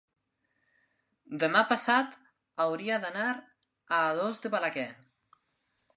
demà 1.43 1.61
passat 1.73 2.17
hauria 2.65 2.97
d'anar 3.05 3.29
a 3.37 4.03
Alòs 4.09 4.45
de 4.47 4.53
Balaguer. 4.57 4.91